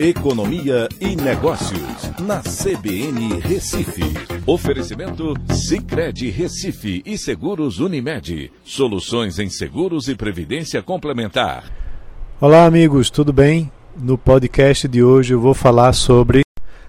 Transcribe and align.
Economia 0.00 0.88
e 1.00 1.16
Negócios, 1.16 2.12
na 2.20 2.40
CBN 2.40 3.40
Recife. 3.40 4.04
Oferecimento 4.46 5.34
Cicred 5.52 6.30
Recife 6.30 7.02
e 7.04 7.18
Seguros 7.18 7.80
Unimed. 7.80 8.52
Soluções 8.62 9.40
em 9.40 9.50
seguros 9.50 10.06
e 10.06 10.14
previdência 10.14 10.80
complementar. 10.84 11.64
Olá, 12.40 12.64
amigos, 12.64 13.10
tudo 13.10 13.32
bem? 13.32 13.72
No 14.00 14.16
podcast 14.16 14.86
de 14.86 15.02
hoje 15.02 15.34
eu 15.34 15.40
vou 15.40 15.52
falar 15.52 15.92
sobre 15.92 16.42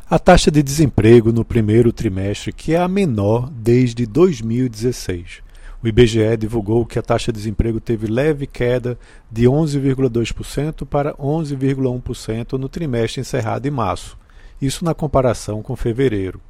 a 0.08 0.20
taxa 0.20 0.52
de 0.52 0.62
desemprego 0.62 1.32
no 1.32 1.44
primeiro 1.44 1.92
trimestre, 1.92 2.54
que 2.54 2.76
é 2.76 2.78
a 2.78 2.88
menor 2.88 3.50
desde 3.50 4.06
2016. 4.06 5.42
O 5.82 5.88
IBGE 5.88 6.36
divulgou 6.38 6.86
que 6.86 7.00
a 7.00 7.02
taxa 7.02 7.32
de 7.32 7.38
desemprego 7.38 7.80
teve 7.80 8.06
leve 8.06 8.46
queda 8.46 9.00
de 9.32 9.46
11,2% 9.46 10.86
para 10.86 11.14
11,1% 11.14 12.54
no 12.54 12.68
trimestre 12.68 13.22
encerrado 13.22 13.66
em 13.66 13.72
março, 13.72 14.18
isso 14.62 14.84
na 14.84 14.94
comparação 14.94 15.62
com 15.62 15.78
fevereiro. 15.78 16.42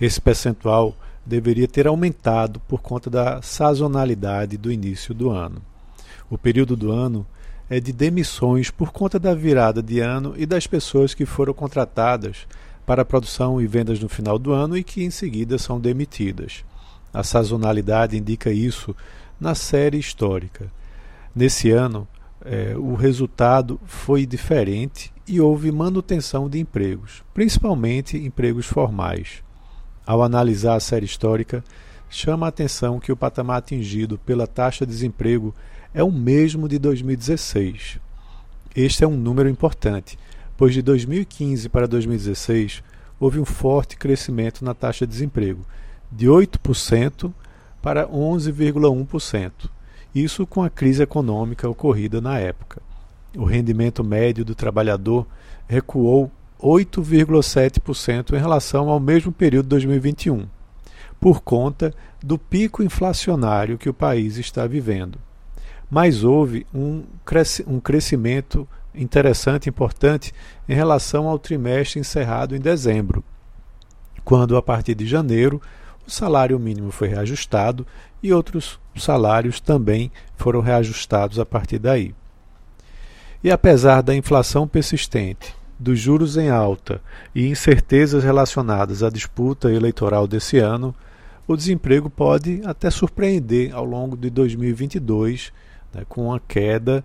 Esse 0.00 0.20
percentual 0.20 0.94
deveria 1.24 1.66
ter 1.66 1.88
aumentado 1.88 2.60
por 2.68 2.80
conta 2.80 3.10
da 3.10 3.42
sazonalidade 3.42 4.56
do 4.56 4.70
início 4.70 5.12
do 5.12 5.30
ano. 5.30 5.60
O 6.30 6.38
período 6.38 6.76
do 6.76 6.92
ano 6.92 7.26
é 7.68 7.80
de 7.80 7.92
demissões 7.92 8.70
por 8.70 8.92
conta 8.92 9.18
da 9.18 9.34
virada 9.34 9.82
de 9.82 9.98
ano 9.98 10.34
e 10.36 10.46
das 10.46 10.68
pessoas 10.68 11.14
que 11.14 11.26
foram 11.26 11.52
contratadas 11.52 12.46
para 12.86 13.02
a 13.02 13.04
produção 13.04 13.60
e 13.60 13.66
vendas 13.66 13.98
no 13.98 14.08
final 14.08 14.38
do 14.38 14.52
ano 14.52 14.76
e 14.76 14.84
que 14.84 15.02
em 15.02 15.10
seguida 15.10 15.58
são 15.58 15.80
demitidas. 15.80 16.64
A 17.16 17.22
sazonalidade 17.22 18.14
indica 18.14 18.52
isso 18.52 18.94
na 19.40 19.54
série 19.54 19.98
histórica. 19.98 20.70
Nesse 21.34 21.70
ano, 21.70 22.06
é, 22.44 22.74
o 22.76 22.94
resultado 22.94 23.80
foi 23.86 24.26
diferente 24.26 25.10
e 25.26 25.40
houve 25.40 25.72
manutenção 25.72 26.46
de 26.46 26.58
empregos, 26.58 27.24
principalmente 27.32 28.18
empregos 28.18 28.66
formais. 28.66 29.42
Ao 30.06 30.22
analisar 30.22 30.74
a 30.74 30.80
série 30.80 31.06
histórica, 31.06 31.64
chama 32.10 32.44
a 32.44 32.50
atenção 32.50 33.00
que 33.00 33.10
o 33.10 33.16
patamar 33.16 33.60
atingido 33.60 34.18
pela 34.18 34.46
taxa 34.46 34.84
de 34.84 34.92
desemprego 34.92 35.54
é 35.94 36.04
o 36.04 36.12
mesmo 36.12 36.68
de 36.68 36.78
2016. 36.78 37.98
Este 38.76 39.04
é 39.04 39.06
um 39.06 39.16
número 39.16 39.48
importante, 39.48 40.18
pois 40.54 40.74
de 40.74 40.82
2015 40.82 41.70
para 41.70 41.88
2016 41.88 42.82
houve 43.18 43.40
um 43.40 43.46
forte 43.46 43.96
crescimento 43.96 44.62
na 44.62 44.74
taxa 44.74 45.06
de 45.06 45.12
desemprego, 45.14 45.64
de 46.10 46.26
8% 46.26 47.32
para 47.82 48.06
11,1%. 48.08 49.52
Isso 50.14 50.46
com 50.46 50.62
a 50.62 50.70
crise 50.70 51.02
econômica 51.02 51.68
ocorrida 51.68 52.20
na 52.20 52.38
época. 52.38 52.80
O 53.36 53.44
rendimento 53.44 54.02
médio 54.02 54.44
do 54.44 54.54
trabalhador 54.54 55.26
recuou 55.68 56.30
8,7% 56.60 58.32
em 58.32 58.38
relação 58.38 58.88
ao 58.88 58.98
mesmo 58.98 59.30
período 59.30 59.66
de 59.66 59.70
2021, 59.70 60.46
por 61.20 61.42
conta 61.42 61.94
do 62.22 62.38
pico 62.38 62.82
inflacionário 62.82 63.76
que 63.76 63.88
o 63.88 63.94
país 63.94 64.38
está 64.38 64.66
vivendo. 64.66 65.18
Mas 65.90 66.24
houve 66.24 66.66
um, 66.74 67.04
um 67.66 67.80
crescimento 67.80 68.66
interessante, 68.94 69.68
importante, 69.68 70.34
em 70.68 70.74
relação 70.74 71.28
ao 71.28 71.38
trimestre 71.38 72.00
encerrado 72.00 72.56
em 72.56 72.60
dezembro, 72.60 73.22
quando, 74.24 74.56
a 74.56 74.62
partir 74.62 74.94
de 74.94 75.06
janeiro, 75.06 75.60
o 76.06 76.10
salário 76.10 76.58
mínimo 76.58 76.90
foi 76.90 77.08
reajustado 77.08 77.86
e 78.22 78.32
outros 78.32 78.78
salários 78.96 79.60
também 79.60 80.10
foram 80.36 80.60
reajustados 80.60 81.38
a 81.38 81.44
partir 81.44 81.78
daí. 81.78 82.14
E 83.42 83.50
apesar 83.50 84.02
da 84.02 84.14
inflação 84.14 84.66
persistente, 84.66 85.54
dos 85.78 85.98
juros 85.98 86.36
em 86.36 86.48
alta 86.48 87.02
e 87.34 87.46
incertezas 87.46 88.24
relacionadas 88.24 89.02
à 89.02 89.10
disputa 89.10 89.70
eleitoral 89.70 90.26
desse 90.26 90.58
ano, 90.58 90.94
o 91.46 91.56
desemprego 91.56 92.08
pode 92.08 92.62
até 92.64 92.90
surpreender 92.90 93.74
ao 93.74 93.84
longo 93.84 94.16
de 94.16 94.30
2022, 94.30 95.52
né, 95.92 96.02
com 96.08 96.32
a 96.32 96.40
queda, 96.40 97.04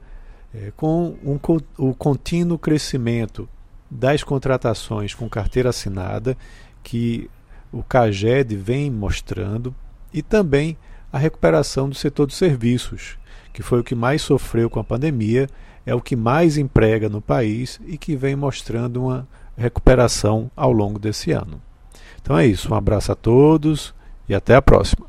é, 0.53 0.72
com 0.75 1.16
um, 1.23 1.40
o 1.78 1.94
contínuo 1.94 2.57
crescimento 2.57 3.47
das 3.90 4.23
contratações 4.23 5.13
com 5.13 5.29
carteira 5.29 5.69
assinada, 5.69 6.38
que 6.81 7.29
o 7.72 7.82
CAGED 7.84 8.56
vem 8.56 8.92
mostrando, 8.92 9.74
e 10.14 10.22
também 10.22 10.78
a 11.12 11.18
recuperação 11.18 11.90
do 11.90 11.96
setor 11.96 12.28
de 12.28 12.34
serviços, 12.34 13.18
que 13.54 13.64
foi 13.64 13.80
o 13.80 13.84
que 13.84 13.96
mais 13.96 14.22
sofreu 14.22 14.70
com 14.70 14.80
a 14.80 14.84
pandemia, 14.84 15.48
é 15.86 15.96
o 15.96 16.02
que 16.02 16.16
mais 16.16 16.58
emprega 16.58 17.09
no 17.09 17.22
país 17.22 17.80
e 17.86 17.98
que 17.98 18.16
vem 18.16 18.36
mostrando 18.36 19.04
uma 19.04 19.28
recuperação 19.58 20.50
ao 20.56 20.72
longo 20.72 21.00
desse 21.00 21.32
ano. 21.32 21.62
Então 22.22 22.38
é 22.38 22.46
isso, 22.46 22.72
um 22.72 22.78
abraço 22.78 23.12
a 23.12 23.16
todos 23.16 23.94
e 24.30 24.36
até 24.36 24.56
a 24.56 24.62
próxima. 24.62 25.06